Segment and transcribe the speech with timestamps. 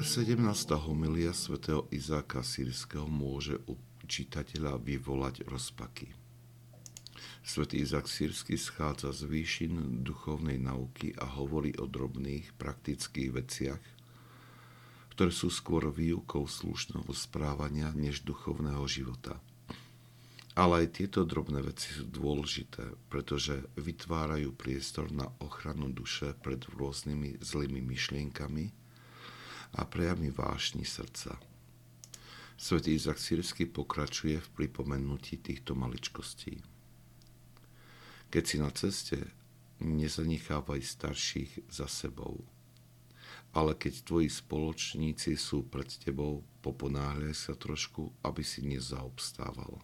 [0.00, 0.40] 17.
[0.80, 3.76] homilia svätého Izáka Sírskeho môže u
[4.08, 6.08] čitateľa vyvolať rozpaky.
[7.44, 13.84] Svetý Izák Sírsky schádza z výšin duchovnej nauky a hovorí o drobných, praktických veciach,
[15.12, 19.36] ktoré sú skôr výukou slušného správania než duchovného života.
[20.56, 27.44] Ale aj tieto drobné veci sú dôležité, pretože vytvárajú priestor na ochranu duše pred rôznymi
[27.44, 28.79] zlými myšlienkami
[29.74, 31.38] a prejavmi vášni srdca.
[32.60, 36.60] Svetý Izak Sírsky pokračuje v pripomenutí týchto maličkostí.
[38.30, 39.18] Keď si na ceste,
[39.80, 42.40] nezanechávaj starších za sebou–
[43.50, 49.82] ale keď tvoji spoločníci sú pred tebou, poponáhľaj sa trošku, aby si nezaobstával.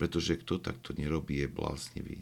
[0.00, 2.18] Pretože kto takto nerobí, je bláznivý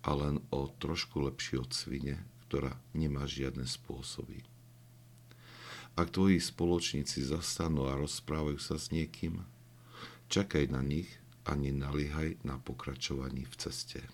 [0.00, 2.16] a len o trošku lepší od svine,
[2.48, 4.46] ktorá nemá žiadne spôsoby.
[5.98, 9.42] Ak tvoji spoločníci zastanú a rozprávajú sa s niekým,
[10.30, 11.10] čakaj na nich
[11.42, 14.06] a nenalíhaj na pokračovaní v ceste.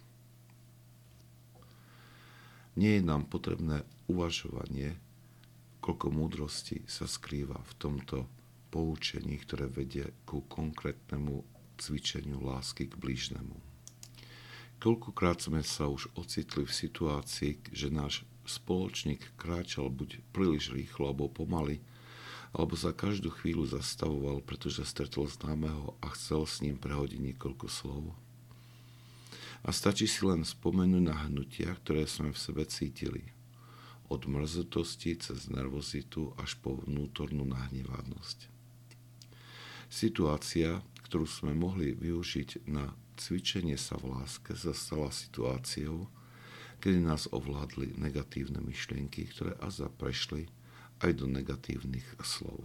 [2.80, 4.96] Nie je nám potrebné uvažovanie,
[5.84, 8.24] koľko múdrosti sa skrýva v tomto
[8.72, 11.44] poučení, ktoré vedie ku konkrétnemu
[11.76, 13.60] cvičeniu lásky k blížnemu.
[14.80, 21.28] Koľkokrát sme sa už ocitli v situácii, že náš spoločník kráčal buď príliš rýchlo alebo
[21.28, 21.80] pomaly,
[22.54, 28.14] alebo za každú chvíľu zastavoval, pretože stretol známeho a chcel s ním prehodiť niekoľko slov.
[29.66, 33.34] A stačí si len spomenúť na hnutia, ktoré sme v sebe cítili.
[34.12, 38.46] Od mrzetosti cez nervozitu až po vnútornú nahnevanosť.
[39.88, 46.06] Situácia, ktorú sme mohli využiť na cvičenie sa v láske, zastala situáciou,
[46.84, 50.52] kedy nás ovládli negatívne myšlienky, ktoré aza prešli
[51.00, 52.60] aj do negatívnych slov.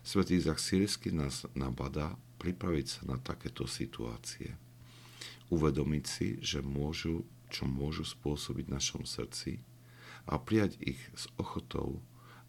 [0.00, 4.56] Svetý Zach Sírsky nás nabadá pripraviť sa na takéto situácie–
[5.52, 9.60] uvedomiť si, že môžu, čo môžu spôsobiť v našom srdci
[10.24, 12.00] a prijať ich s ochotou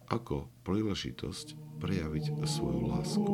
[0.06, 3.32] ako príležitosť prejaviť svoju lásku.